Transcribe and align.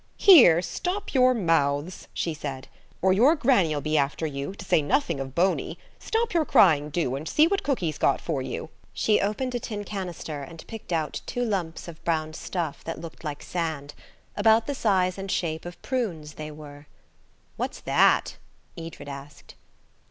"Here, 0.17 0.63
stop 0.63 1.13
your 1.13 1.35
mouths," 1.35 2.07
she 2.11 2.33
said, 2.33 2.67
"or 3.03 3.13
your 3.13 3.35
granny'll 3.35 3.81
be 3.81 3.99
after 3.99 4.25
you–to 4.25 4.65
say 4.65 4.81
nothing 4.81 5.19
of 5.19 5.35
Boney. 5.35 5.77
Stop 5.99 6.33
your 6.33 6.43
crying, 6.43 6.89
do, 6.89 7.15
and 7.15 7.29
see 7.29 7.45
what 7.45 7.61
cookie's 7.61 7.99
got 7.99 8.19
for 8.19 8.41
you." 8.41 8.71
She 8.93 9.21
opened 9.21 9.53
a 9.53 9.59
tin 9.59 9.83
canister 9.83 10.41
and 10.41 10.65
picked 10.65 10.91
out 10.91 11.21
two 11.27 11.43
lumps 11.45 11.87
of 11.87 12.03
brown 12.03 12.33
stuff 12.33 12.83
that 12.83 12.99
looked 12.99 13.23
like 13.23 13.43
sand–about 13.43 14.65
the 14.65 14.73
size 14.73 15.19
and 15.19 15.29
shape 15.29 15.65
of 15.65 15.79
prunes 15.83 16.33
they 16.33 16.49
were. 16.49 16.87
"What's 17.55 17.79
that?" 17.81 18.37
Edred 18.75 19.07
asked. 19.07 19.53